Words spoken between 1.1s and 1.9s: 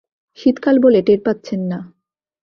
পাচ্ছেন না।